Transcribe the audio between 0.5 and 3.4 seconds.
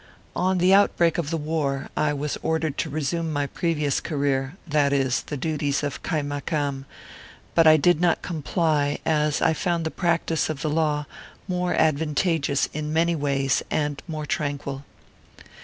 the outbreak of the war, I was ordered to resume